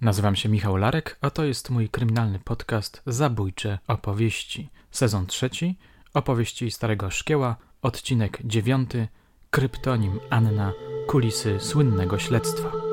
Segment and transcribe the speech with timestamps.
[0.00, 4.68] Nazywam się Michał Larek, a to jest mój kryminalny podcast Zabójcze opowieści.
[4.90, 5.78] Sezon trzeci,
[6.14, 9.08] opowieści Starego Szkieła, odcinek dziewiąty,
[9.50, 10.72] kryptonim Anna,
[11.06, 12.89] kulisy słynnego śledztwa.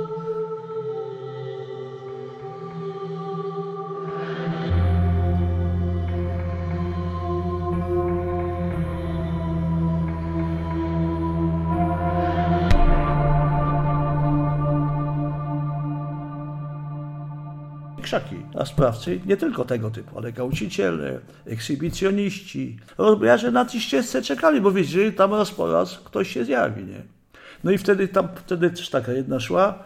[18.60, 22.80] A sprawcy nie tylko tego typu, ale gwałciciele, ekshibicjoniści.
[22.98, 27.02] Rozbrajarze na tej ścieżce czekali, bo wiedzieli, tam raz po raz ktoś się zjawi, nie?
[27.64, 29.84] No i wtedy tam, wtedy też taka jedna szła,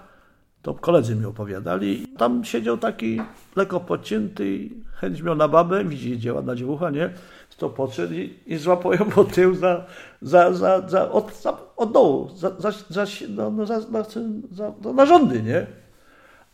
[0.62, 2.08] to koledzy mi opowiadali.
[2.18, 3.22] Tam siedział taki
[3.56, 7.10] lekko podcięty, chęć miał na babę, widzi, dzieła na dziewucha, nie?
[7.58, 9.86] To podszedł i, i złapał ją po tył za,
[10.22, 14.04] za, za, za, od, za, od dołu, za, za, za, no, no, za, za,
[14.52, 15.68] za, za narządy, nie?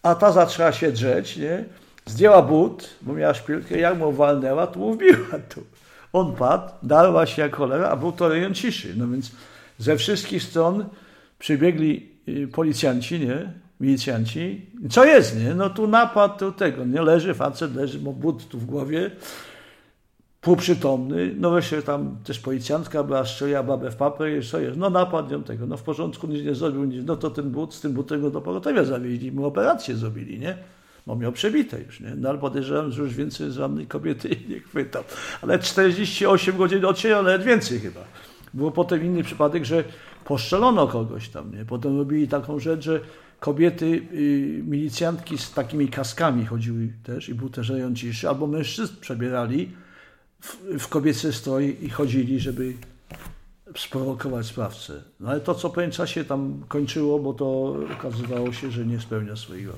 [0.03, 1.65] A ta zaczęła się drzeć, nie?
[2.07, 5.63] Zdjęła but, bo miała szpilkę, jak mu walnęła, to mu wbiła tu.
[6.13, 8.93] On padł, darła się jak cholera, a był to rejon ciszy.
[8.97, 9.31] No więc
[9.77, 10.85] ze wszystkich stron
[11.39, 13.53] przybiegli y, policjanci, nie?
[13.79, 14.65] Milicjanci.
[14.89, 15.55] Co jest, nie?
[15.55, 17.01] No tu napad, tu tego, nie?
[17.01, 19.11] Leży facet, leży, ma but tu w głowie,
[20.41, 21.35] półprzytomny.
[21.37, 24.77] No wreszcie tam też policjantka była, strzeliła babę w papę i co jest?
[24.77, 27.05] No napad ją tego, no w porządku, nic nie zrobił, nic.
[27.05, 30.57] No to ten but, z tym butem go do pogotowia zawieźli, mu operację zrobili, nie?
[31.07, 32.15] Bo miał przebite już, nie?
[32.15, 35.03] No ale podejrzewam, że już więcej żadnej kobiety nie chwytał.
[35.41, 38.01] Ale 48 godzin odsiedział, nawet więcej chyba.
[38.53, 39.83] Było potem inny przypadek, że
[40.25, 41.65] poszczelono kogoś tam, nie?
[41.65, 42.99] Potem robili taką rzecz, że
[43.39, 47.35] kobiety, y, milicjantki z takimi kaskami chodziły też i
[47.69, 49.71] rejon ciszy, albo mężczyzn przebierali
[50.41, 52.73] w, w kobiecy strój i chodzili, żeby
[53.77, 55.03] sprowokować sprawcę.
[55.19, 58.99] No ale to, co w pewnym czasie tam kończyło, bo to okazywało się, że nie
[58.99, 59.69] spełnia swoich.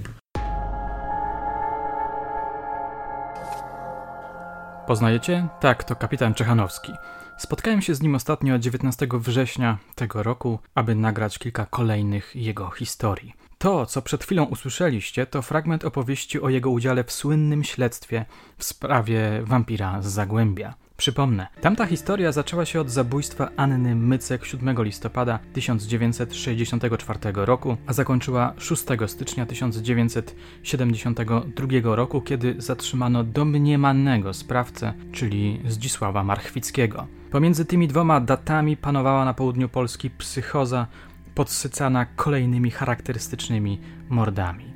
[4.90, 5.48] Poznajecie?
[5.60, 6.94] Tak, to kapitan Czechanowski.
[7.38, 13.34] Spotkałem się z nim ostatnio 19 września tego roku, aby nagrać kilka kolejnych jego historii.
[13.58, 18.26] To, co przed chwilą usłyszeliście, to fragment opowieści o jego udziale w słynnym śledztwie
[18.58, 20.74] w sprawie wampira z Zagłębia.
[21.00, 28.54] Przypomnę, tamta historia zaczęła się od zabójstwa Anny Mycek 7 listopada 1964 roku, a zakończyła
[28.58, 37.08] 6 stycznia 1972 roku, kiedy zatrzymano domniemanego sprawcę, czyli Zdzisława Marchwickiego.
[37.32, 40.88] Pomiędzy tymi dwoma datami panowała na południu Polski psychoza
[41.36, 43.80] podsycana kolejnymi charakterystycznymi
[44.10, 44.69] mordami.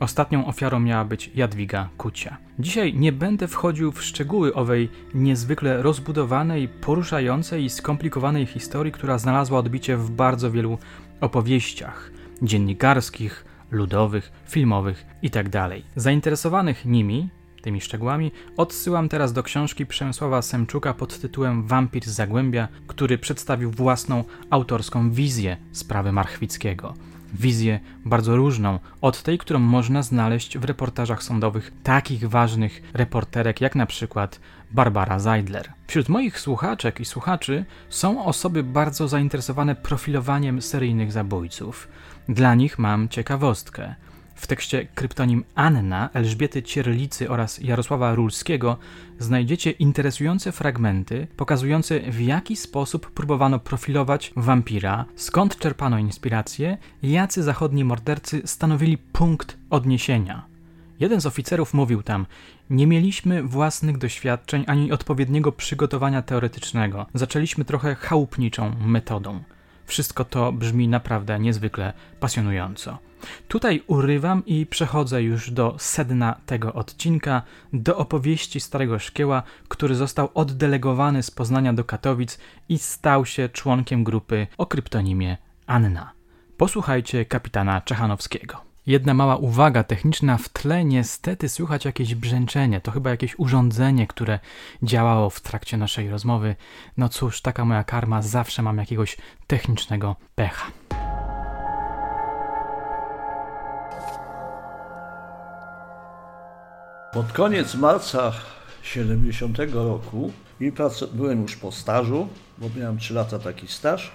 [0.00, 2.36] Ostatnią ofiarą miała być Jadwiga Kucia.
[2.58, 9.58] Dzisiaj nie będę wchodził w szczegóły owej niezwykle rozbudowanej, poruszającej i skomplikowanej historii, która znalazła
[9.58, 10.78] odbicie w bardzo wielu
[11.20, 12.10] opowieściach
[12.42, 15.50] dziennikarskich, ludowych, filmowych itd.
[15.50, 17.28] Tak Zainteresowanych nimi
[17.66, 23.70] tymi szczegółami, odsyłam teraz do książki Przemysława Semczuka pod tytułem Wampir z Zagłębia, który przedstawił
[23.70, 26.94] własną autorską wizję sprawy Marchwickiego.
[27.34, 33.74] Wizję bardzo różną od tej, którą można znaleźć w reportażach sądowych takich ważnych reporterek jak
[33.74, 35.72] na przykład Barbara Zeidler.
[35.86, 41.88] Wśród moich słuchaczek i słuchaczy są osoby bardzo zainteresowane profilowaniem seryjnych zabójców.
[42.28, 43.94] Dla nich mam ciekawostkę.
[44.36, 48.76] W tekście kryptonim Anna Elżbiety Cierlicy oraz Jarosława Rulskiego
[49.18, 57.84] znajdziecie interesujące fragmenty pokazujące w jaki sposób próbowano profilować wampira, skąd czerpano inspirację, jacy zachodni
[57.84, 60.46] mordercy stanowili punkt odniesienia.
[61.00, 62.26] Jeden z oficerów mówił tam:
[62.70, 67.06] Nie mieliśmy własnych doświadczeń ani odpowiedniego przygotowania teoretycznego.
[67.14, 69.40] Zaczęliśmy trochę chałupniczą metodą.
[69.86, 72.98] Wszystko to brzmi naprawdę niezwykle pasjonująco.
[73.48, 77.42] Tutaj urywam i przechodzę już do sedna tego odcinka,
[77.72, 82.38] do opowieści Starego Szkieła, który został oddelegowany z Poznania do Katowic
[82.68, 85.36] i stał się członkiem grupy o kryptonimie
[85.66, 86.12] Anna.
[86.56, 88.75] Posłuchajcie kapitana Czechanowskiego.
[88.86, 92.80] Jedna mała uwaga techniczna, w tle niestety słychać jakieś brzęczenie.
[92.80, 94.38] To chyba jakieś urządzenie, które
[94.82, 96.56] działało w trakcie naszej rozmowy.
[96.96, 99.16] No cóż, taka moja karma, zawsze mam jakiegoś
[99.46, 100.66] technicznego pecha.
[107.12, 108.32] Pod koniec marca
[108.82, 110.72] 70 roku i
[111.12, 112.28] byłem już po stażu,
[112.58, 114.12] bo miałem 3 lata taki staż,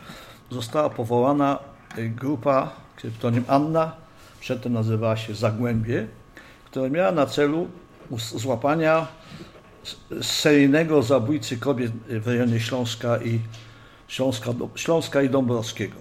[0.52, 1.60] została powołana
[1.98, 4.02] grupa kryptonim Anna,
[4.42, 6.08] przedtem nazywała się Zagłębie,
[6.66, 7.68] która miała na celu
[8.18, 9.08] złapania
[10.22, 13.40] seryjnego zabójcy kobiet w rejonie Śląska i,
[14.08, 15.96] Śląska, Śląska i Dąbrowskiego.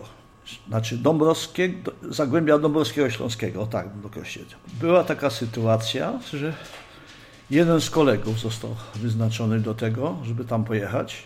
[0.68, 4.58] znaczy Dąbrowskiego, Zagłębia Dąbrowskiego Śląskiego, tak bym dokościedzał.
[4.80, 6.54] Była taka sytuacja, że
[7.50, 11.22] jeden z kolegów został wyznaczony do tego, żeby tam pojechać.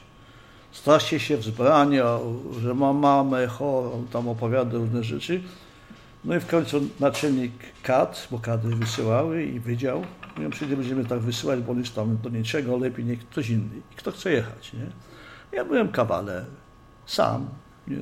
[0.72, 5.43] Strasznie się wzbraniał, że ma mamę chorą, tam opowiada różne rzeczy.
[6.25, 10.05] No i w końcu naczelnik KAD, bo kadry wysyłały i wiedział,
[10.37, 13.76] mówią, przyjdzie będziemy tak wysyłać, bo jest tam do niczego, lepiej niech ktoś inny.
[13.93, 14.87] I kto chce jechać, nie?
[15.53, 16.44] Ja byłem kawaler,
[17.06, 17.49] sam,
[17.88, 17.97] nie?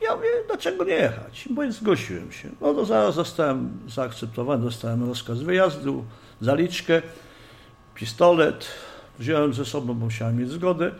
[0.00, 1.48] Ja mówię, dlaczego nie jechać?
[1.50, 2.48] Bo zgłosiłem się.
[2.60, 6.04] No to zaraz zostałem zaakceptowany, dostałem rozkaz wyjazdu,
[6.40, 7.02] zaliczkę,
[7.94, 8.66] pistolet,
[9.18, 10.90] wziąłem ze sobą, bo musiałem mieć zgodę.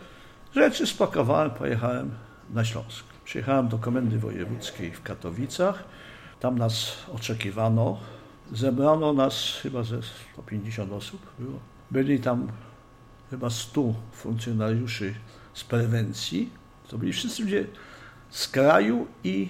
[0.55, 2.11] Rzeczy spakowałem, pojechałem
[2.49, 3.14] na Śląsk.
[3.25, 5.83] Przyjechałem do Komendy Wojewódzkiej w Katowicach.
[6.39, 7.97] Tam nas oczekiwano.
[8.51, 9.99] Zebrano nas chyba ze
[10.33, 11.59] 150 osób było.
[11.91, 12.47] Byli tam
[13.29, 15.15] chyba 100 funkcjonariuszy
[15.53, 16.49] z prewencji.
[16.87, 17.65] To byli wszyscy ludzie
[18.29, 19.49] z kraju i,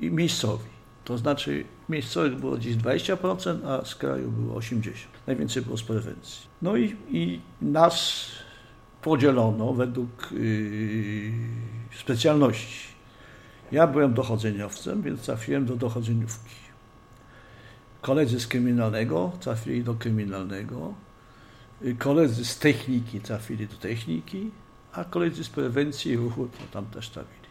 [0.00, 0.68] i miejscowi.
[1.04, 4.92] To znaczy miejscowych było gdzieś 20%, a z kraju było 80%.
[5.26, 6.46] Najwięcej było z prewencji.
[6.62, 8.26] No i, i nas
[9.02, 11.32] podzielono według yy,
[11.98, 12.95] specjalności.
[13.72, 16.54] Ja byłem dochodzeniowcem, więc trafiłem do dochodzeniówki.
[18.00, 20.94] Koledzy z kryminalnego trafili do kryminalnego.
[21.98, 24.50] Koledzy z techniki trafili do techniki,
[24.92, 27.46] a koledzy z prewencji i ruchu to tam też trafili.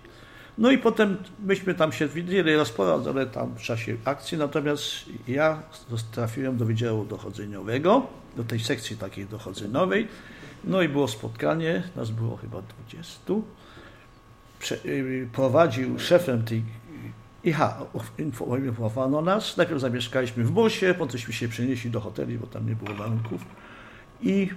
[0.58, 4.86] No i potem myśmy tam się widzieli rozprowadzone tam w czasie akcji, natomiast
[5.28, 5.64] ja
[6.12, 8.08] trafiłem do Wydziału Dochodzeniowego,
[8.38, 10.08] do tej sekcji takiej dochodzeniowej,
[10.64, 13.34] no i było spotkanie, nas było chyba 20.
[14.86, 16.64] Y, prowadził szefem tej
[17.44, 17.86] IHA,
[18.20, 19.58] informowano nas.
[19.58, 23.46] Najpierw zamieszkaliśmy w busie, potemśmy się przenieśli do hoteli, bo tam nie było warunków.
[24.22, 24.50] I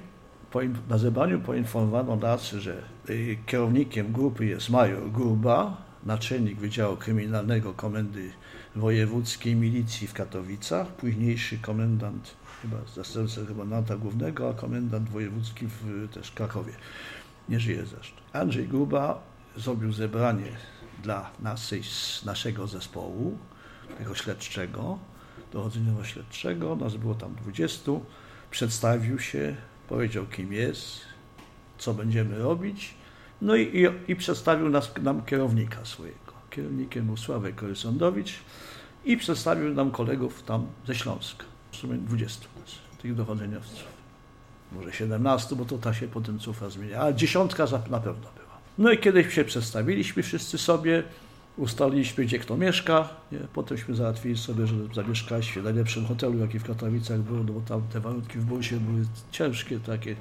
[0.50, 7.74] po, na zebraniu poinformowano nas, że y, kierownikiem grupy jest major Gruba, naczelnik Wydziału Kryminalnego
[7.74, 8.30] Komendy
[8.76, 16.30] Wojewódzkiej Milicji w Katowicach, późniejszy komendant chyba zastępca komendanta głównego, a komendant wojewódzki w też
[16.30, 16.72] Krakowie.
[17.48, 18.16] Nie żyje zresztą.
[18.32, 19.22] Andrzej Gruba
[19.58, 20.52] zrobił zebranie
[21.02, 21.72] dla nas,
[22.25, 23.38] naszego zespołu,
[23.99, 24.99] tego śledczego,
[25.52, 27.93] dochodzeniowo-śledczego, nas było tam 20,
[28.50, 29.56] przedstawił się,
[29.88, 31.00] powiedział kim jest,
[31.78, 32.94] co będziemy robić,
[33.43, 36.19] no i, i, i przedstawił nas, nam kierownika swojego.
[36.50, 37.62] Kierownikiem był Sławek
[39.05, 42.49] i przedstawił nam kolegów tam ze Śląska w sumie 20
[43.02, 43.84] tych dochodzeniowców.
[44.72, 48.47] Może 17, bo to ta się potem cyfra zmienia, ale dziesiątka na pewno była.
[48.78, 51.02] No i kiedyś się przedstawiliśmy wszyscy sobie,
[51.56, 53.08] ustaliliśmy, gdzie kto mieszka.
[53.32, 53.38] Nie?
[53.38, 57.82] Potemśmy załatwili sobie, że zamieszkać w najlepszym hotelu, jaki w Katowicach był, no bo tam
[57.92, 60.16] te warunki w Bulsie były ciężkie takie.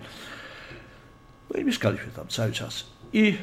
[1.54, 2.86] No i mieszkaliśmy tam cały czas.
[3.14, 3.38] I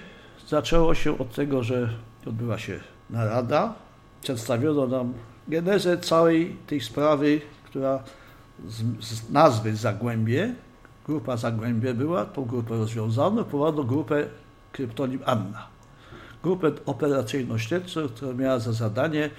[0.49, 1.89] zaczęło się od tego, że
[2.27, 3.75] odbyła się narada.
[4.23, 5.15] Przedstawiono nam
[5.49, 8.05] genezę całej tej sprawy, która
[8.67, 10.55] z, z nazwy Zagłębie,
[11.07, 14.27] grupa Zagłębie była, tą grupę rozwiązano, prowadzono grupę
[14.75, 15.67] kryptonim Anna.
[16.43, 19.31] Grupę operacyjno-śledczą, która miała za zadanie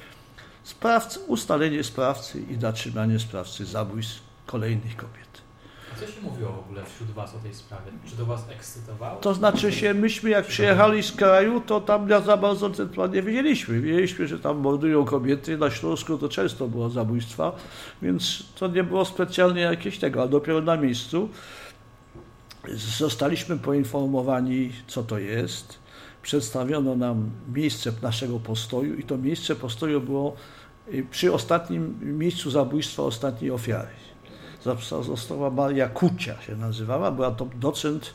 [0.64, 5.26] sprawcy, ustalenie sprawcy i zatrzymanie sprawcy zabójstw kolejnych kobiet.
[6.00, 7.92] Co się mówiło w ogóle wśród Was o tej sprawie?
[8.06, 9.20] Czy to Was ekscytowało?
[9.22, 12.72] To znaczy się, myśmy jak przyjechali z kraju, to tam za bardzo
[13.14, 13.82] nie wiedzieliśmy.
[13.82, 17.52] Wiedzieliśmy, że tam mordują kobiety, na Śląsku to często było zabójstwa,
[18.02, 21.30] więc to nie było specjalnie jakieś tego, a dopiero na miejscu
[22.74, 25.80] zostaliśmy poinformowani, co to jest.
[26.22, 30.36] Przedstawiono nam miejsce naszego postoju i to miejsce postoju było
[30.94, 34.06] y, przy ostatnim miejscu zabójstwa ostatniej ofiary
[35.04, 38.14] została Maria Kucia się nazywała, była to docent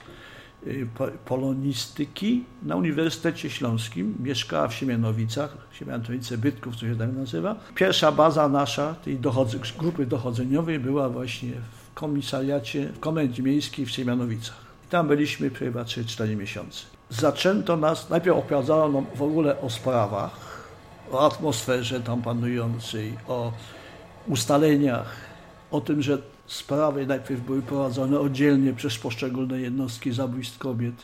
[0.66, 0.86] y,
[1.24, 7.56] polonistyki na Uniwersytecie Śląskim, mieszkała w Siemianowicach, Siemianowice Bytków, co się tak nazywa.
[7.74, 9.18] Pierwsza baza nasza, tej
[9.78, 14.56] grupy dochodzeniowej była właśnie w komisariacie, w komendzie miejskiej w Siemianowicach.
[14.90, 16.80] Tam byliśmy chyba 3-4 miesiące.
[17.10, 20.30] Zaczęto nas, najpierw opowiadano nam w ogóle o sprawach,
[21.12, 23.52] o atmosferze tam panującej, o
[24.26, 25.16] ustaleniach,
[25.70, 30.94] o tym, że sprawy najpierw były prowadzone oddzielnie przez poszczególne jednostki zabójstw kobiet,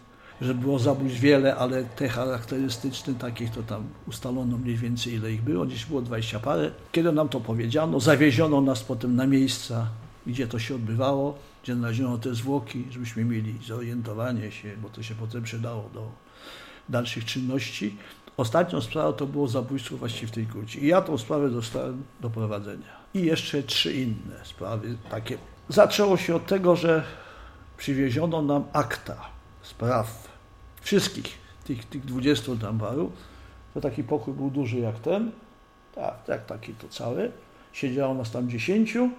[0.40, 5.42] że było zabójstw wiele, ale te charakterystyczne, takich to tam ustalono mniej więcej ile ich
[5.42, 6.70] było, gdzieś było 20 parę.
[6.92, 9.86] Kiedy nam to powiedziano, zawieziono nas potem na miejsca,
[10.26, 15.14] gdzie to się odbywało, gdzie znaleziono te zwłoki, żebyśmy mieli zorientowanie się, bo to się
[15.14, 16.10] potem przydało do
[16.88, 17.96] dalszych czynności.
[18.36, 20.80] Ostatnią sprawą to było zabójstwo właściwie w tej kulcie.
[20.80, 22.96] I ja tą sprawę dostałem do prowadzenia.
[23.14, 25.38] I jeszcze trzy inne sprawy takie.
[25.68, 27.04] Zaczęło się od tego, że
[27.76, 29.16] przywieziono nam akta
[29.62, 30.28] spraw
[30.80, 33.12] wszystkich tych, tych 20 tam paru
[33.74, 35.30] To taki pokój był duży jak ten,
[35.94, 37.32] tak, tak taki to cały.
[37.72, 39.10] Siedziało nas tam dziesięciu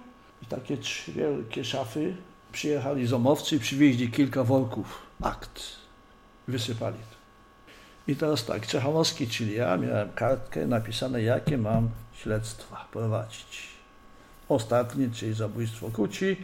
[0.42, 2.16] i takie trzy wielkie szafy.
[2.52, 5.62] Przyjechali zomowcy i przywieźli kilka worków akt.
[6.48, 7.18] Wysypali to.
[8.12, 13.68] I teraz tak, Czechanowski, czyli ja, miałem kartkę napisane, jakie mam śledztwa prowadzić.
[14.48, 16.36] Ostatnie, czyli zabójstwo Kuci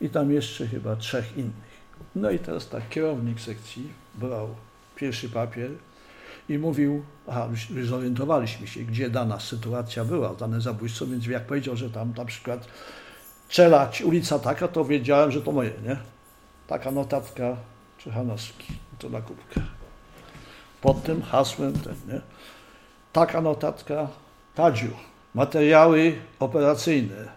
[0.00, 1.72] i tam jeszcze chyba trzech innych.
[2.16, 4.54] No i teraz tak, kierownik sekcji brał
[4.96, 5.70] pierwszy papier
[6.48, 11.76] i mówił, aha, już zorientowaliśmy się, gdzie dana sytuacja była, dane zabójstwo, więc jak powiedział,
[11.76, 12.68] że tam na przykład
[13.52, 15.96] Czelać, ulica taka, to wiedziałem, że to moje, nie?
[16.66, 17.56] Taka notatka
[17.98, 18.66] Czechanowski,
[18.98, 19.60] to na kubkę.
[20.80, 22.20] Pod tym hasłem ten, nie?
[23.12, 24.08] Taka notatka
[24.54, 24.90] Tadziu,
[25.34, 27.28] materiały operacyjne,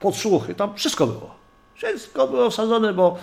[0.00, 1.34] podsłuchy, tam wszystko było.
[1.74, 3.18] Wszystko było wsadzone, bo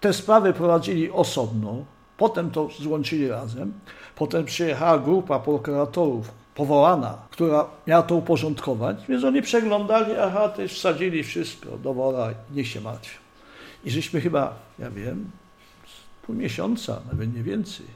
[0.00, 1.84] te sprawy prowadzili osobno,
[2.16, 3.72] potem to złączyli razem,
[4.16, 11.24] potem przyjechała grupa prokuratorów powołana, która miała to uporządkować, więc oni przeglądali, aha, też wsadzili
[11.24, 13.18] wszystko do wora, niech się martwią.
[13.84, 15.30] I żeśmy chyba, ja wiem,
[16.22, 17.86] pół miesiąca, nawet nie więcej,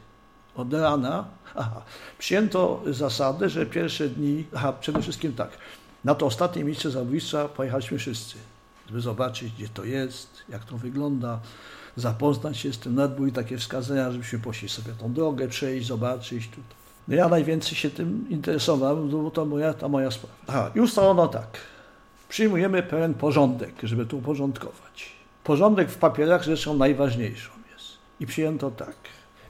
[0.57, 1.83] od rana, aha,
[2.19, 5.51] przyjęto zasadę, że pierwsze dni, aha, przede wszystkim tak,
[6.05, 8.37] na to ostatnie miejsce zabójstwa pojechaliśmy wszyscy,
[8.87, 11.41] żeby zobaczyć, gdzie to jest, jak to wygląda,
[11.97, 12.95] zapoznać się z tym.
[12.95, 16.49] Nawet były takie wskazania, żebyśmy poszli sobie tą drogę przejść, zobaczyć.
[16.49, 16.82] Tutaj.
[17.09, 20.35] No ja najwięcej się tym interesowałem, bo to moja, ta moja sprawa.
[20.47, 21.59] Aha, i ustalono tak.
[22.29, 25.13] Przyjmujemy pewien porządek, żeby to uporządkować.
[25.45, 27.87] Porządek w papierach rzeczą najważniejszą jest.
[28.21, 28.97] I przyjęto tak.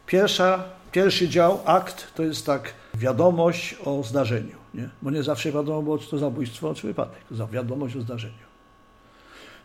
[0.06, 4.56] Pierwsza, pierwszy dział, akt, to jest tak wiadomość o zdarzeniu.
[4.74, 4.88] Nie?
[5.02, 7.22] Bo nie zawsze wiadomo było, czy to zabójstwo, czy wypadek.
[7.30, 8.46] Za wiadomość o zdarzeniu.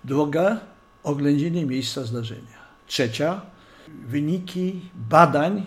[0.03, 0.59] Druga,
[1.03, 2.57] oględziny miejsca zdarzenia.
[2.87, 3.41] Trzecia,
[3.87, 5.65] wyniki badań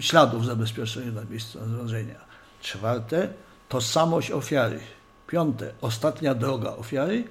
[0.00, 2.20] śladów zabezpieczenia na miejscu zdarzenia.
[2.62, 3.28] Czwarte,
[3.68, 4.80] tożsamość ofiary.
[5.26, 7.24] Piąte, ostatnia droga ofiary.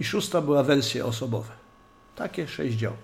[0.00, 1.52] I szósta była wersje osobowe.
[2.16, 2.98] Takie sześć działów.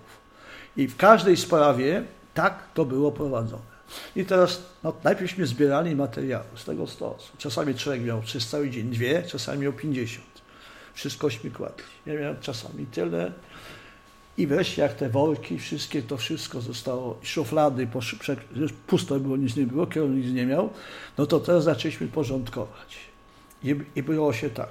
[0.77, 3.75] I w każdej sprawie tak to było prowadzone.
[4.15, 7.37] I teraz no, najpierwśmy zbierali materiały z tego stosu.
[7.37, 10.35] Czasami człowiek miał przez cały dzień dwie, czasami miał pięćdziesiąt.
[10.93, 11.83] Wszystkośmy kładli.
[12.05, 13.31] Ja miałem czasami tyle,
[14.37, 17.87] i wreszcie jak te worki, wszystkie, to wszystko zostało, szuflady,
[18.87, 20.69] pusto było, nic nie było, kierownik nie miał,
[21.17, 22.97] no to teraz zaczęliśmy porządkować.
[23.63, 24.69] I, I było się tak.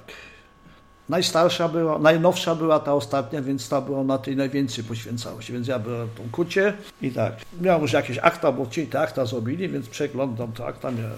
[1.09, 5.67] Najstarsza była, najnowsza była ta ostatnia, więc ta była na tej najwięcej poświęcała się, więc
[5.67, 7.35] ja byłem tą kucie i tak.
[7.61, 11.17] Miałem już jakieś akta, bo ci te akta zrobili, więc przeglądam te akta, miałem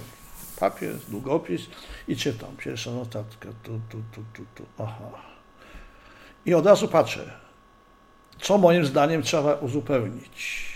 [0.60, 1.62] papier, długopis
[2.08, 2.50] i czytam.
[2.58, 5.10] Pierwsza notatka, tu, tu, tu, tu, tu, aha.
[6.46, 7.47] I od razu patrzę,
[8.42, 10.68] co moim zdaniem trzeba uzupełnić.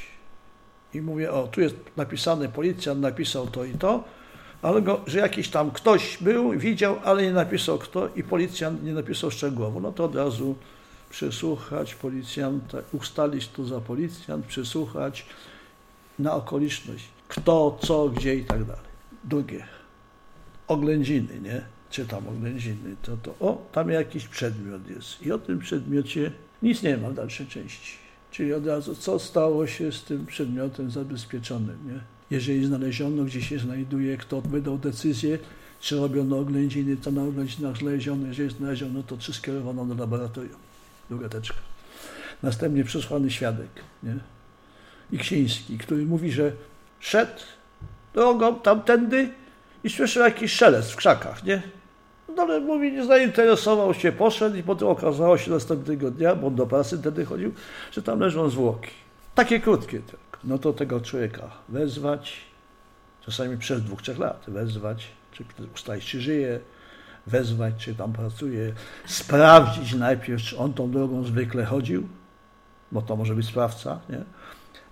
[0.94, 4.04] I mówię, o, tu jest napisane, policjant napisał to i to,
[4.62, 8.94] ale go, że jakiś tam ktoś był, widział, ale nie napisał kto i policjant nie
[8.94, 9.80] napisał szczegółowo.
[9.80, 10.56] No to od razu
[11.10, 15.26] przesłuchać policjanta, ustalić to za policjant, przesłuchać
[16.20, 18.92] na okoliczność, kto, co, gdzie i tak dalej.
[19.24, 19.66] Drugie,
[20.68, 21.62] oględziny, nie?
[21.90, 26.32] Czytam oględziny, to to, o, tam jakiś przedmiot jest i o tym przedmiocie
[26.64, 27.98] nic nie ma w dalszej części.
[28.32, 31.78] Czyli od razu, co stało się z tym przedmiotem zabezpieczonym.
[31.88, 32.00] Nie?
[32.38, 35.40] Jeżeli znaleziono, gdzie się znajduje, kto wydał decyzję,
[35.80, 40.60] czy robiono oględziny, to na oględzinach znaleziono, jeżeli znaleziono, to czy skierowano do laboratorium.
[41.10, 41.58] Druga teczka.
[42.44, 43.70] Następnie przesłany świadek,
[44.04, 44.16] nie?
[45.12, 46.52] Iksiński, który mówi, że
[47.00, 47.42] szedł
[48.14, 49.30] drogą tamtędy
[49.84, 51.62] i słyszał jakiś szelest w krzakach, nie?
[52.42, 56.68] Ale mówi, nie zainteresował się, poszedł i potem okazało się następnego dnia, bo on do
[56.68, 57.52] pracy wtedy chodził,
[57.92, 58.92] że tam leżą zwłoki.
[59.36, 60.40] Takie krótkie tylko.
[60.44, 62.38] No to tego człowieka wezwać,
[63.26, 65.44] czasami przez dwóch, trzech lat wezwać, czy
[65.74, 66.60] ustalić, czy żyje,
[67.28, 68.74] wezwać, czy tam pracuje,
[69.06, 72.08] sprawdzić najpierw, czy on tą drogą zwykle chodził,
[72.92, 74.24] bo to może być sprawca, nie?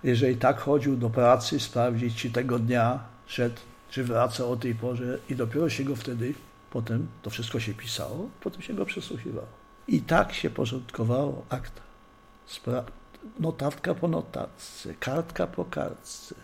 [0.04, 5.18] Jeżeli tak chodził do pracy, sprawdzić, czy tego dnia szedł, czy wracał o tej porze
[5.30, 6.34] i dopiero się go wtedy
[6.70, 9.48] Potem to wszystko się pisało, potem się go przesłuchiwało.
[9.88, 11.82] I tak się porządkowało akta.
[12.46, 12.84] Spra
[13.38, 16.34] notatka po notatce, kartka po kartce.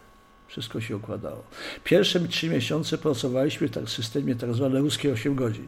[0.49, 1.43] Wszystko się układało.
[1.85, 5.67] Pierwsze trzy miesiące pracowaliśmy tak w systemie tak zwanej ruskiej 8 godzin.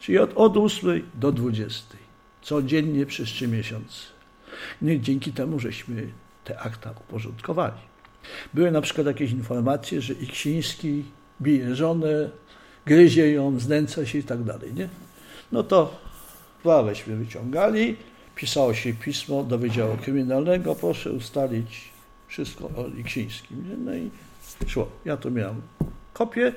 [0.00, 1.96] Czyli od, od 8 do 20.
[2.42, 4.02] Codziennie przez trzy miesiące.
[4.82, 6.12] No i dzięki temu żeśmy
[6.44, 7.80] te akta uporządkowali.
[8.54, 11.04] Były na przykład jakieś informacje, że Iksiński
[11.42, 12.30] bije żonę,
[12.86, 14.88] gryzie ją, znęca się i tak dalej, nie?
[15.52, 15.98] No to
[16.62, 17.96] praweśmy wyciągali,
[18.36, 21.88] pisało się pismo do Wydziału Kryminalnego, proszę ustalić
[22.28, 23.68] wszystko o Iksińskim.
[23.68, 23.76] Nie?
[23.76, 24.10] No i
[24.66, 24.88] szło.
[25.04, 25.62] Ja to miałem
[26.12, 26.52] kopię,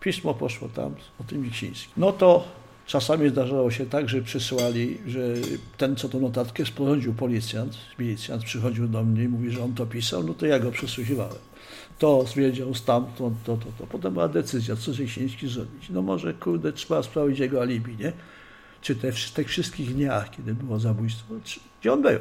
[0.00, 1.92] pismo poszło tam o tym Miksińskim.
[1.96, 2.48] No to
[2.86, 5.20] czasami zdarzało się tak, że przysłali, że
[5.76, 9.86] ten, co tą notatkę sporządził, policjant, milicjant przychodził do mnie i mówi, że on to
[9.86, 11.47] pisał, no to ja go przesłuchiwałem.
[11.98, 13.86] To zwiedział stamtąd, to, to, to.
[13.86, 15.90] Potem była decyzja, co Miksiński zrobić.
[15.90, 18.12] No może, kurde, trzeba sprawdzić jego alibi, nie?
[18.80, 22.18] Czy te, tych wszystkich dniach, kiedy było zabójstwo, czy, gdzie on był.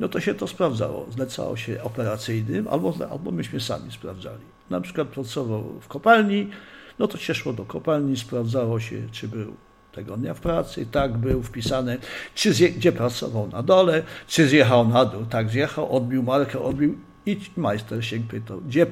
[0.00, 1.06] No to się to sprawdzało.
[1.10, 4.42] Zlecało się operacyjnym, albo, albo myśmy sami sprawdzali.
[4.70, 6.50] Na przykład pracował w kopalni,
[6.98, 9.54] no to się szło do kopalni, sprawdzało się, czy był
[9.92, 11.98] tego dnia w pracy, tak był wpisany,
[12.34, 16.98] czy zje, gdzie pracował na dole, czy zjechał na dół, tak zjechał, odbił markę, odbił
[17.26, 18.86] i majster się pytał, gdzie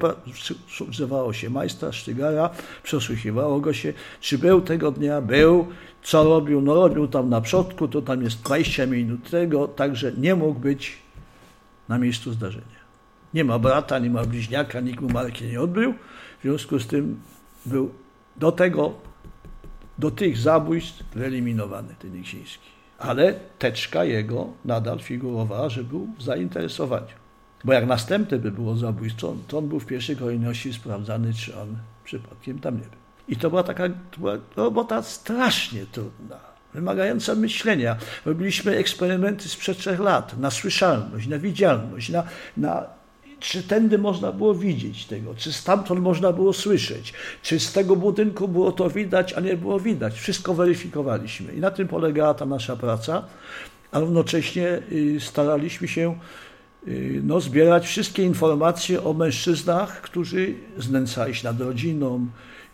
[0.89, 2.49] używało się majstra, sztygara,
[2.83, 5.67] przesłuchiwało go się, czy był tego dnia, był,
[6.03, 10.35] co robił, no robił tam na przodku, to tam jest 20 minut tego, także nie
[10.35, 10.97] mógł być
[11.89, 12.79] na miejscu zdarzenia.
[13.33, 15.93] Nie ma brata, nie ma bliźniaka, nikt mu marki nie odbył,
[16.39, 17.19] w związku z tym
[17.65, 17.91] był
[18.37, 18.93] do tego,
[19.97, 22.69] do tych zabójstw wyeliminowany ten Niksiński.
[22.99, 27.18] Ale teczka jego nadal figurowała, że był w zainteresowaniu.
[27.63, 31.77] Bo jak następne by było zabójstwo, to on był w pierwszej kolejności sprawdzany, czy on
[32.03, 32.99] przypadkiem tam nie był.
[33.27, 36.39] I to była taka to była robota strasznie trudna,
[36.73, 37.95] wymagająca myślenia.
[38.25, 42.23] Robiliśmy eksperymenty sprzed trzech lat na słyszalność, na widzialność, na,
[42.57, 42.99] na
[43.39, 48.47] czy tędy można było widzieć tego, czy stamtąd można było słyszeć, czy z tego budynku
[48.47, 50.19] było to widać, a nie było widać.
[50.19, 53.23] Wszystko weryfikowaliśmy i na tym polegała ta nasza praca,
[53.91, 56.19] a równocześnie y, staraliśmy się
[57.23, 62.27] no, zbierać wszystkie informacje o mężczyznach, którzy znęcali się nad rodziną,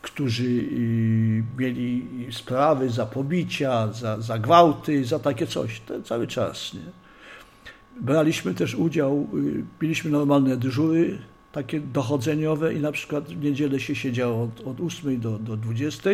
[0.05, 5.79] którzy y, mieli sprawy za pobicia, za, za gwałty, za takie coś.
[5.79, 6.73] To cały czas.
[6.73, 6.79] Nie?
[8.01, 11.17] Braliśmy też udział, y, mieliśmy normalne dyżury,
[11.51, 16.09] takie dochodzeniowe i na przykład w niedzielę się siedziało od, od 8 do, do 20.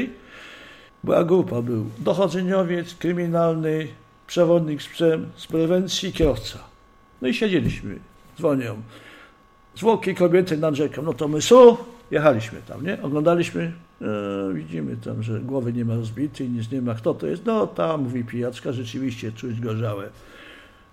[1.03, 3.87] Była grupa, był dochodzeniowiec, kryminalny,
[4.27, 4.87] przewodnik z
[5.35, 6.70] z prewencji, kierowca.
[7.21, 7.99] No i siedzieliśmy,
[8.37, 8.81] dzwonią.
[9.75, 11.77] Zwłoki kobiety nad rzeką, no to my su,
[12.11, 13.01] jechaliśmy tam, nie?
[13.01, 16.95] Oglądaliśmy, e, widzimy tam, że głowy nie ma rozbitej, nic nie ma.
[16.95, 17.45] Kto to jest?
[17.45, 20.09] No tam, mówi pijaczka, rzeczywiście czuć gorzałe.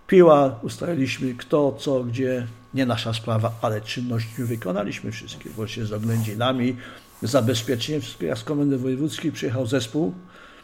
[0.07, 6.76] Piła, ustaliliśmy kto, co, gdzie, nie nasza sprawa, ale czynności wykonaliśmy wszystkie, właśnie z oględzinami,
[7.22, 8.29] zabezpieczeniem wszystkiego.
[8.29, 10.14] Jak z Komendy Wojewódzkiej przyjechał zespół,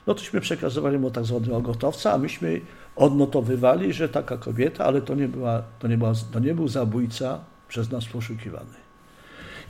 [0.07, 2.61] no tośmy przekazywali mu tak zwanego gotowca, a myśmy
[2.97, 7.41] odnotowywali, że taka kobieta, ale to nie, była, to nie, była, to nie był zabójca
[7.69, 8.75] przez nas poszukiwany.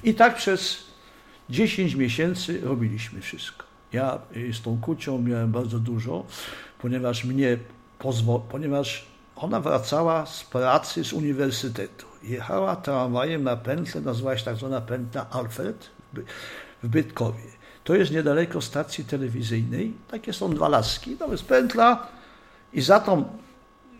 [0.05, 0.85] I tak przez
[1.51, 3.65] 10 miesięcy robiliśmy wszystko.
[3.93, 4.19] Ja
[4.53, 6.25] z tą kucią miałem bardzo dużo,
[6.79, 7.59] ponieważ mnie
[8.01, 12.07] pozwo- ponieważ ona wracała z pracy z uniwersytetu.
[12.23, 15.91] Jechała tramwajem na pętlę, nazywała się tak zwana pętla Alfred
[16.83, 17.54] w Bytkowie.
[17.85, 19.93] To jest niedaleko stacji telewizyjnej.
[20.11, 21.17] Takie są dwa laski.
[21.17, 22.07] To jest pętla
[22.73, 23.25] i za tą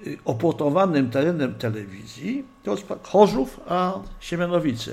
[0.07, 4.93] y, opłotowanym terenem telewizji to jest Chorzów, a Siemianowice.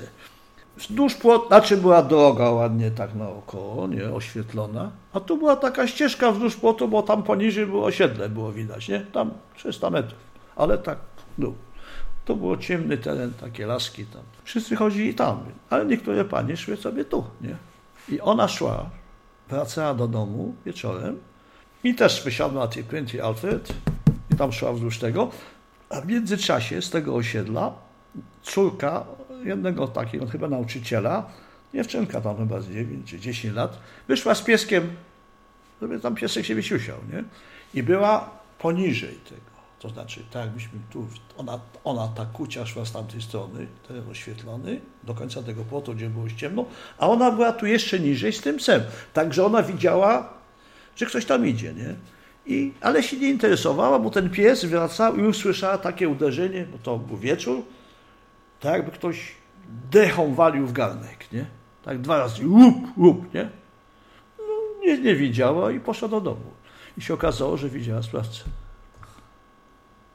[0.76, 6.32] Wzdłuż płot, znaczy była droga ładnie tak naokoło, nie, oświetlona, a tu była taka ścieżka
[6.32, 9.00] wzdłuż płotu, bo tam poniżej było osiedle, było widać, nie?
[9.00, 10.98] Tam 300 metrów ale tak
[11.38, 11.54] dół.
[12.24, 14.22] To było ciemny teren, takie laski tam.
[14.44, 17.56] Wszyscy chodzili tam, ale niektóre panie szły sobie tu, nie?
[18.08, 18.90] I ona szła,
[19.48, 21.18] wracała do domu wieczorem
[21.84, 23.72] i też wysiadła na tej piętrie Alfred
[24.30, 25.30] i tam szła wzdłuż tego,
[25.90, 27.72] a w międzyczasie z tego osiedla
[28.42, 29.04] córka
[29.44, 31.30] jednego takiego chyba nauczyciela,
[31.74, 34.96] dziewczynka tam chyba z 9 czy 10 lat, wyszła z pieskiem,
[35.82, 37.24] żeby tam piesek się wysiusiał, nie?
[37.74, 39.51] I była poniżej tego.
[39.82, 44.80] To znaczy, tak jakbyśmy tu, ona, ona ta kucia szła z tamtej strony, teren oświetlony,
[45.02, 46.64] do końca tego płotu, gdzie było ciemno,
[46.98, 48.82] a ona była tu jeszcze niżej z tym psem.
[49.12, 50.32] Także ona widziała,
[50.96, 51.94] że ktoś tam idzie, nie?
[52.46, 56.98] I, ale się nie interesowała, bo ten pies wracał i usłyszała takie uderzenie, bo to
[56.98, 57.62] był wieczór,
[58.60, 59.34] tak jakby ktoś
[59.90, 61.46] dechą walił w garnek, nie?
[61.84, 63.48] Tak dwa razy, łup, łup, nie?
[64.38, 64.44] No,
[64.82, 66.52] nie, nie widziała i poszła do domu.
[66.98, 68.44] I się okazało, że widziała sprawcę.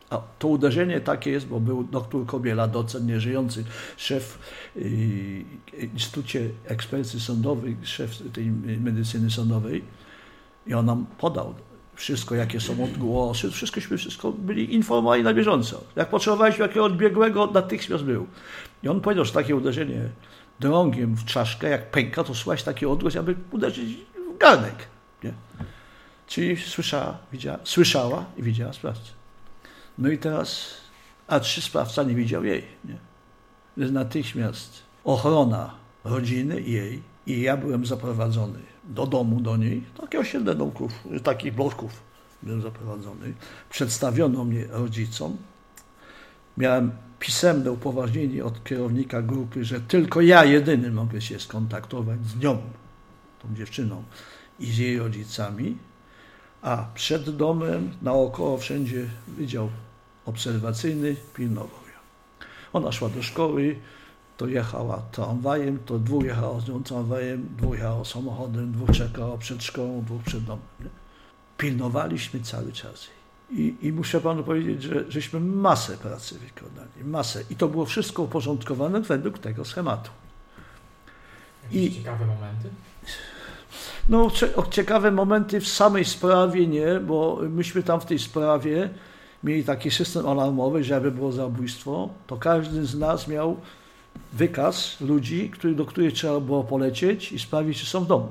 [0.10, 3.64] A to uderzenie takie jest, bo był doktor Kobiela, docent nieżyjący,
[3.98, 4.40] szef
[4.76, 9.84] yy, Instytucie Ekspercji Sądowej, szef tej medycyny sądowej
[10.68, 11.54] i on nam podał
[11.96, 15.84] wszystko, jakie są odgłosy, wszystkośmy wszystko byli informowani na bieżąco.
[15.96, 18.28] Jak potrzebowaliśmy jakiego odbiegłego, natychmiast był.
[18.84, 20.10] I on powiedział, że takie uderzenie
[20.60, 23.98] drągiem w czaszkę, jak pęka, to słychać taki odgłos, jakby uderzyć
[24.36, 24.88] w garnek.
[25.24, 25.34] Nie?
[26.28, 29.17] Czyli słyszała, widziała, słyszała i widziała sprawcę.
[29.98, 30.74] No i teraz,
[31.28, 32.64] a trzy sprawca nie widział jej.
[32.86, 32.98] Nie?
[33.78, 40.56] Więc natychmiast ochrona rodziny jej I ja byłem zaprowadzony do domu do niej, takie osiedle
[40.56, 41.92] domków, takich bloków
[42.44, 43.34] byłem zaprowadzony.
[43.70, 45.38] Przedstawiono mnie rodzicom.
[46.58, 52.62] Miałem pisemne upoważnienie od kierownika grupy, że tylko ja jedyny mogę się skontaktować z nią,
[53.42, 54.04] tą dziewczyną
[54.60, 55.78] i z jej rodzicami,
[56.62, 59.70] a przed domem naokoło wszędzie wydział
[60.28, 62.00] obserwacyjny pilnował ją.
[62.74, 63.76] Ona szła do szkoły,
[64.38, 69.64] to jechała tramwajem, to dwóch jechało z nią tramwajem, dwóch jechało samochodem, dwóch czekało przed
[69.64, 70.66] szkołą, dwóch przed domem.
[70.80, 70.90] Nie?
[71.58, 73.08] Pilnowaliśmy cały czas.
[73.52, 77.44] I, I, muszę panu powiedzieć, że żeśmy masę pracy wykonali, masę.
[77.50, 80.10] I to było wszystko uporządkowane według tego schematu.
[81.64, 82.70] Jakieś I ciekawe momenty?
[84.10, 84.32] No,
[84.72, 88.90] ciekawe momenty w samej sprawie nie, bo myśmy tam w tej sprawie
[89.44, 93.58] mieli taki system alarmowy, że jakby było zabójstwo, to każdy z nas miał
[94.34, 98.30] wykaz ludzi, który, do których trzeba było polecieć i sprawdzić, czy są w domu.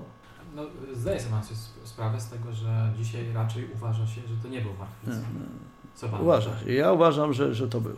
[0.56, 0.62] No,
[0.94, 1.36] zdaję sobie
[1.84, 5.30] sprawę z tego, że dzisiaj raczej uważa się, że to nie był Marchwicki.
[5.94, 6.72] Co pan Uważa się.
[6.72, 7.96] Ja uważam, że, że to był.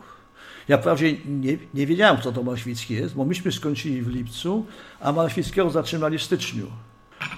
[0.68, 4.66] Ja wprawdzie nie, nie wiedziałem, kto to Marchwicki jest, bo myśmy skończyli w lipcu,
[5.00, 6.66] a Marchwickiego zatrzymali w styczniu.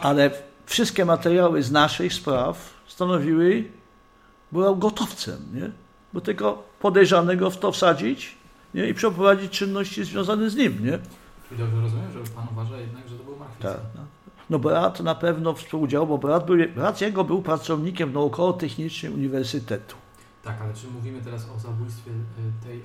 [0.01, 0.31] Ale
[0.67, 3.65] wszystkie materiały z naszych spraw stanowiły,
[4.53, 5.71] był gotowcem, nie?
[6.13, 8.37] Bo tylko podejrzanego w to wsadzić
[8.75, 8.89] nie?
[8.89, 10.99] i przeprowadzić czynności związane z nim, nie?
[11.49, 13.63] Czyli dobrze rozumiem, że pan uważa jednak, że to był Marchwicki.
[13.63, 13.81] Tak.
[13.95, 14.03] No.
[14.51, 19.97] no brat na pewno współudziałał, bo brat, był, brat jego był pracownikiem naukowo-technicznym Uniwersytetu.
[20.45, 22.81] Tak, ale czy mówimy teraz o zabójstwie y, tej,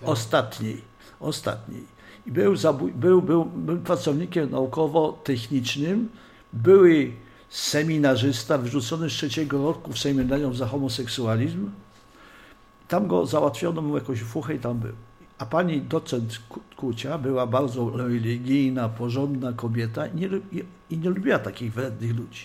[0.00, 0.08] tej...
[0.08, 0.80] ostatniej?
[1.20, 1.84] Ostatniej.
[2.26, 6.08] I był, zabój, był, był, był pracownikiem naukowo-technicznym,
[6.52, 7.12] były
[7.50, 11.70] seminarzysta wyrzucony z trzeciego roku w seminarium za homoseksualizm.
[12.88, 14.92] Tam go załatwiono mu jakąś fuchę i tam był.
[15.38, 16.40] A pani docent
[16.76, 20.28] Kucia była bardzo religijna, porządna kobieta i nie,
[20.90, 22.42] i nie lubiła takich wrednych ludzi.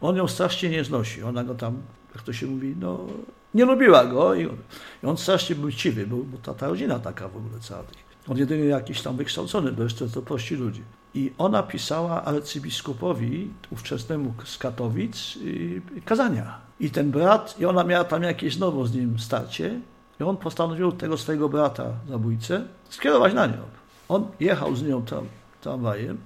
[0.00, 1.22] On ją strasznie nie znosi.
[1.22, 1.82] Ona go tam,
[2.14, 3.06] jak to się mówi, no,
[3.54, 4.56] nie lubiła go i on,
[5.02, 7.82] i on strasznie był chciwy, bo, bo ta, ta rodzina taka w ogóle cała.
[8.30, 10.82] On jedynie jakiś tam wykształcony, bo jeszcze to prości ludzie.
[11.14, 16.58] I ona pisała arcybiskupowi ówczesnemu z Katowic y, kazania.
[16.80, 19.80] I ten brat, i ona miała tam jakieś znowu z nim starcie,
[20.20, 23.62] i on postanowił tego swojego brata, zabójcę, skierować na nią.
[24.08, 25.24] On jechał z nią tam
[25.60, 26.18] tramwajem,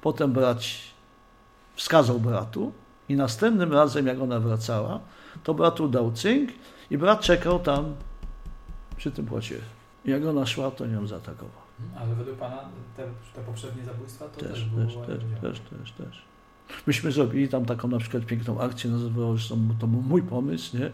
[0.00, 0.58] potem brat
[1.74, 2.72] wskazał bratu
[3.08, 5.00] i następnym razem, jak ona wracała,
[5.44, 6.50] to bratu dał cynk
[6.90, 7.94] i brat czekał tam
[8.96, 9.60] przy tym płocie.
[10.04, 11.62] Jak ona szła, to nią zaatakował.
[11.96, 15.06] Ale według Pana te, te poprzednie zabójstwa to też, też było...
[15.06, 16.24] Też, też, też, też, też.
[16.86, 19.48] Myśmy zrobili tam taką na przykład piękną akcję, nazywało się
[19.80, 20.90] to był mój pomysł, nie?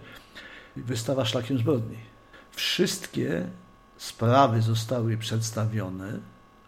[0.77, 1.97] Wystawa szlakiem zbrodni.
[2.51, 3.49] Wszystkie
[3.97, 6.18] sprawy zostały przedstawione,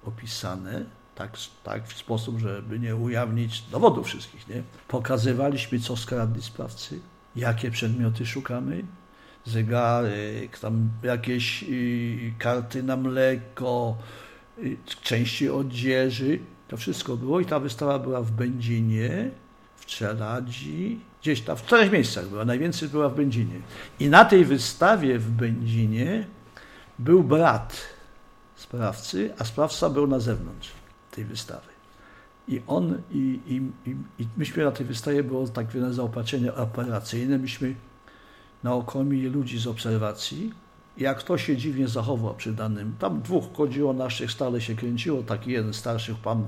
[0.05, 4.63] opisane, tak, tak w sposób, żeby nie ujawnić dowodów wszystkich, nie?
[4.89, 7.01] Pokazywaliśmy, co skradli sprawcy,
[7.37, 8.83] jakie przedmioty szukamy,
[9.45, 13.97] zegarek, tam jakieś y, karty na mleko,
[14.59, 16.39] y, części odzieży.
[16.69, 19.31] To wszystko było i ta wystawa była w Będzinie,
[19.77, 23.61] w Czeladzi, gdzieś tam, w czterech miejscach była, najwięcej była w Będzinie.
[24.01, 26.27] I na tej wystawie w Będzinie
[26.99, 27.81] był brat
[28.57, 30.71] sprawcy, a sprawca był na zewnątrz
[31.11, 31.67] tej wystawy.
[32.49, 37.39] I on, i, i, i, i myśmy na tej wystawie, było tak wiele zaopatrzenie operacyjne,
[37.39, 37.75] myśmy
[38.63, 40.55] naokoło ludzi z obserwacji.
[40.97, 45.51] Jak kto się dziwnie zachował przy danym, tam dwóch chodziło naszych, stale się kręciło, taki
[45.51, 46.45] jeden starszych pan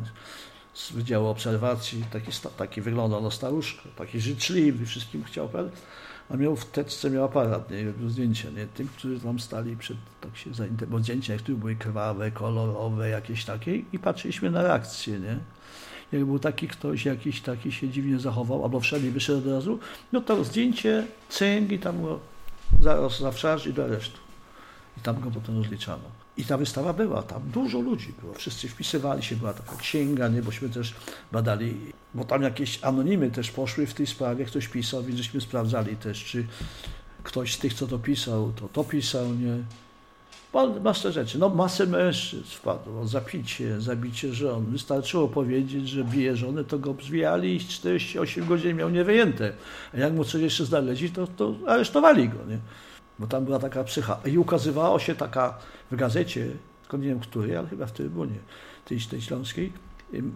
[0.75, 5.49] z Wydziału Obserwacji, taki, taki wyglądał na staruszkę, taki życzliwy, wszystkim chciał,
[6.31, 9.97] a miał w teczce miał aparat, nie, robił zdjęcia, nie, tym, którzy tam stali przed,
[10.21, 13.77] tak się zainteresowali, bo zdjęcia niektóre były krwawe, kolorowe, jakieś takie.
[13.93, 15.39] I patrzyliśmy na reakcję, nie
[16.13, 19.79] jak był taki ktoś, jakiś taki się dziwnie zachował, albo wszedł i wyszedł od razu,
[20.13, 22.19] no to zdjęcie, cynk i tam go
[22.81, 24.19] zaraz za wszarż i do aresztu.
[24.99, 26.23] I tam go potem rozliczano.
[26.37, 30.43] I ta wystawa była, tam dużo ludzi było, wszyscy wpisywali się, była taka księga, nie,
[30.43, 30.95] bośmy też
[31.33, 31.75] badali,
[32.15, 36.25] bo tam jakieś anonimy też poszły w tej sprawie, ktoś pisał, więc żeśmy sprawdzali też,
[36.25, 36.47] czy
[37.23, 39.57] ktoś z tych, co to pisał, to to pisał, nie,
[40.85, 41.39] masę rzeczy.
[41.39, 44.65] No masę mężczyzn wpadło, zapicie, zabicie żon.
[44.67, 49.53] Wystarczyło powiedzieć, że bije żony, to go zwijali i 48 godzin miał niewyjęte.
[49.95, 52.59] A jak mu coś jeszcze znaleźli, to, to aresztowali go, nie?
[53.19, 54.21] Bo tam była taka psycha.
[54.25, 55.59] I ukazywało się taka
[55.91, 56.47] w gazecie,
[56.83, 58.39] tylko nie wiem której, ale chyba w Trybunie,
[58.85, 59.73] tej, tej śląskiej,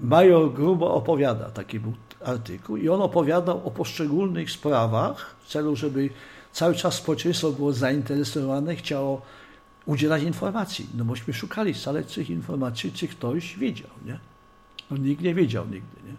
[0.02, 1.92] Major Grubo opowiada, taki był
[2.24, 6.10] artykuł, i on opowiadał o poszczególnych sprawach w celu, żeby
[6.52, 9.22] cały czas społeczeństwo było zainteresowane, chciało
[9.86, 11.74] udzielać informacji, no bośmy szukali
[12.14, 14.18] tych informacji, czy ktoś wiedział, nie?
[14.90, 16.14] No nikt nie wiedział nigdy, nie?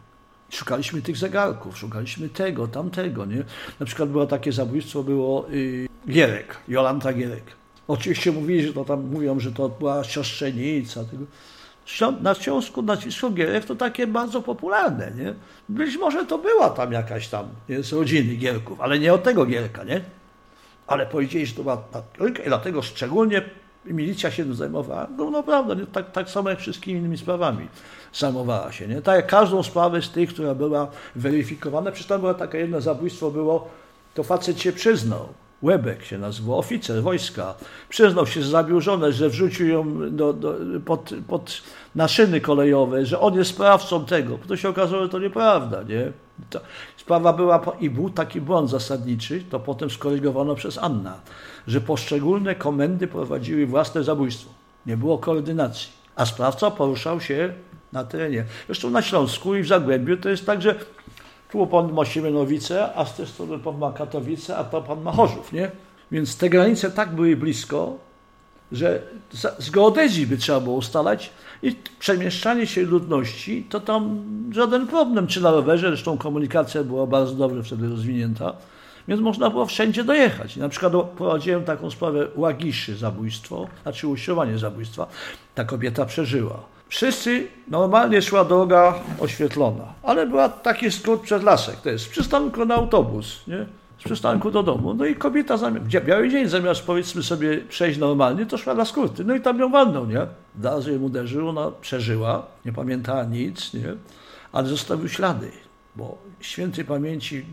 [0.50, 3.44] Szukaliśmy tych zegarków, szukaliśmy tego, tamtego, nie?
[3.80, 7.44] Na przykład było takie zabójstwo, było yy, Gierek, Jolanta Gierek.
[7.88, 11.04] Oczywiście mówili, że to tam mówią, że to była siostrzenica.
[11.06, 11.24] Tego.
[12.22, 15.34] Na Śląsku nazwisko Gierek to takie bardzo popularne, nie?
[15.70, 19.46] Być może to była tam jakaś tam nie, z rodziny Gierków, ale nie od tego
[19.46, 20.02] Gierka, nie?
[20.88, 21.84] Ale powiedzieli, że to była
[22.20, 23.42] Gierka i dlatego szczególnie
[23.86, 25.08] milicja się tym zajmowała.
[25.18, 25.86] No, no prawda, nie?
[25.86, 27.68] Tak, tak samo jak wszystkimi innymi sprawami
[28.14, 29.02] zajmowała się, nie?
[29.02, 33.32] Tak jak każdą sprawę z tych, która była weryfikowana, przecież tam było takie jedno zabójstwo
[33.32, 33.70] było,
[34.14, 35.30] to facet się przyznał,
[35.62, 37.54] Łebek się nazywał, oficer wojska.
[37.90, 41.62] Przyznał się, że zabił żonę, że wrzucił ją do, do, pod, pod,
[41.96, 44.38] na szyny kolejowe, że on jest sprawcą tego.
[44.48, 46.12] To się okazało, że to nieprawda, nie?
[46.50, 46.60] To,
[46.98, 51.20] sprawa była, i był taki błąd zasadniczy, to potem skorygowano przez Anna,
[51.68, 54.50] że poszczególne komendy prowadziły własne zabójstwo.
[54.86, 55.90] Nie było koordynacji.
[56.16, 57.54] A sprawca poruszał się
[57.94, 58.46] na terenie.
[58.66, 60.76] Zresztą na Śląsku i w Zagłębiu to jest tak, że
[61.52, 65.12] tu pan ma Siemianowice, a z tej strony pan ma Katowice, a tam pan ma
[65.12, 65.72] Chorzów, nie?
[66.12, 67.98] Więc te granice tak były blisko,
[68.72, 69.02] że
[69.60, 71.30] z geodezji by trzeba było ustalać
[71.64, 77.36] i przemieszczanie się ludności to tam żaden problem, czy na rowerze, zresztą komunikacja była bardzo
[77.36, 78.54] dobrze wtedy rozwinięta,
[79.08, 80.56] więc można było wszędzie dojechać.
[80.56, 85.08] Na przykład prowadziłem taką sprawę Łagiszy zabójstwo, znaczy usiłowanie zabójstwa.
[85.56, 86.77] Ta kobieta przeżyła.
[86.90, 92.66] Wszyscy, normalnie szła droga oświetlona, ale była taki skrót przez lasek, to jest z przystanku
[92.66, 93.66] na autobus, nie?
[94.00, 94.94] z przystanku do domu.
[94.94, 99.24] No i kobieta, zamiast, biały dzień, zamiast powiedzmy sobie przejść normalnie, to szła na skróty.
[99.24, 100.28] No i tam ją walnął, nie?
[100.62, 103.96] Zaraz ją uderzył, ona przeżyła, nie pamiętała nic, nie?
[104.52, 105.52] Ale zostawił ślady,
[105.96, 107.46] bo świętej pamięci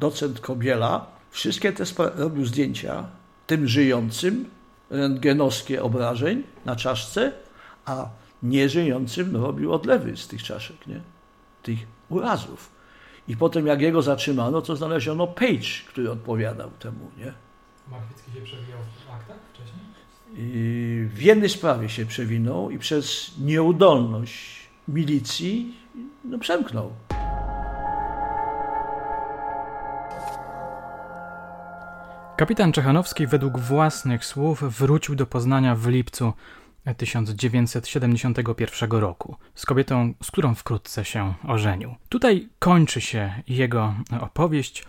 [0.00, 1.84] docent Kobiela wszystkie te
[2.16, 3.04] robił zdjęcia
[3.46, 4.44] tym żyjącym,
[4.90, 7.32] rentgenowskie obrażeń na czaszce,
[7.84, 8.08] a
[8.42, 11.00] nieżyjącym robił odlewy z tych czaszek, nie?
[11.62, 12.70] tych urazów.
[13.28, 17.10] I potem jak jego zatrzymano, to znaleziono Page, który odpowiadał temu.
[17.18, 17.32] Nie?
[17.90, 19.80] Marchwicki się przewijał w aktach wcześniej?
[20.36, 25.74] I w jednej sprawie się przewinął i przez nieudolność milicji
[26.24, 26.92] no, przemknął.
[32.36, 36.32] Kapitan Czechanowski według własnych słów wrócił do Poznania w lipcu
[36.96, 41.94] 1971 roku z kobietą, z którą wkrótce się ożenił.
[42.08, 44.84] Tutaj kończy się jego opowieść.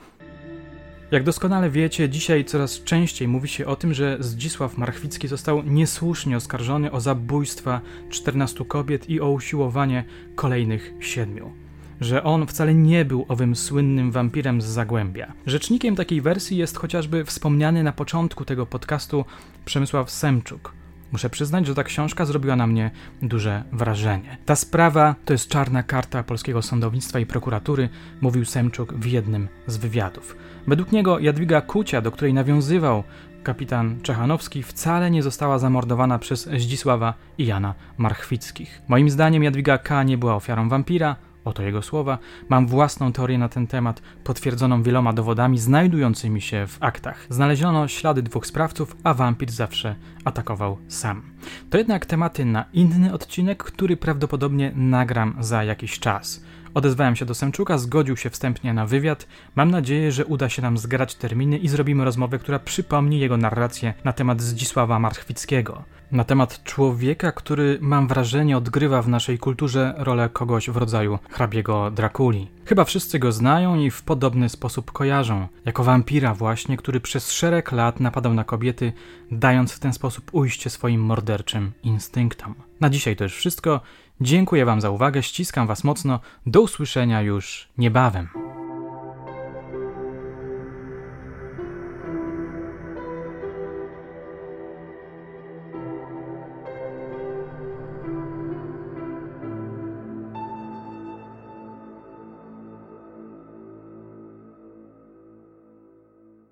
[1.12, 6.38] Jak doskonale wiecie, dzisiaj coraz częściej mówi się o tym, że Zdzisław Marchwicki został niesłusznie
[6.38, 10.04] oskarżony o zabójstwa 14 kobiet i o usiłowanie
[10.36, 11.54] kolejnych siedmiu
[12.02, 15.34] że on wcale nie był owym słynnym wampirem z Zagłębia.
[15.46, 19.26] Rzecznikiem takiej wersji jest chociażby wspomniany na początku tego podcastu
[19.66, 20.74] Przemysław Semczuk,
[21.12, 24.38] Muszę przyznać, że ta książka zrobiła na mnie duże wrażenie.
[24.46, 27.90] Ta sprawa to jest czarna karta polskiego sądownictwa i prokuratury,
[28.22, 30.36] mówił Semczuk w jednym z wywiadów.
[30.68, 33.04] Według niego Jadwiga Kucia, do której nawiązywał
[33.44, 38.82] kapitan Czechanowski, wcale nie została zamordowana przez Zdzisława i Jana Marchwickich.
[38.88, 40.04] Moim zdaniem Jadwiga K.
[40.04, 42.18] nie była ofiarą wampira, Oto jego słowa.
[42.50, 47.26] Mam własną teorię na ten temat, potwierdzoną wieloma dowodami znajdującymi się w aktach.
[47.30, 51.24] Znaleziono ślady dwóch sprawców, a wampir zawsze atakował sam.
[51.70, 56.44] To jednak tematy na inny odcinek, który prawdopodobnie nagram za jakiś czas.
[56.74, 59.28] Odezwałem się do Semczuka, zgodził się wstępnie na wywiad.
[59.56, 63.94] Mam nadzieję, że uda się nam zgrać terminy i zrobimy rozmowę, która przypomni jego narrację
[64.04, 65.84] na temat Zdzisława Marchwickiego.
[66.12, 71.92] Na temat człowieka, który mam wrażenie odgrywa w naszej kulturze rolę kogoś w rodzaju hrabiego
[71.92, 72.48] Drakuli.
[72.66, 75.48] Chyba wszyscy go znają i w podobny sposób kojarzą.
[75.66, 78.94] Jako wampira właśnie, który przez szereg lat napadał na kobiety,
[79.32, 82.56] dając w ten sposób ujście swoim morderczym instynktom.
[82.80, 83.82] Na dzisiaj to już wszystko.
[84.22, 86.20] Dziękuję Wam za uwagę, ściskam Was mocno.
[86.46, 88.51] Do usłyszenia już niebawem.